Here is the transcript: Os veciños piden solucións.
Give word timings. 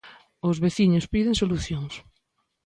Os 0.49 0.57
veciños 0.65 1.09
piden 1.13 1.39
solucións. 1.41 1.93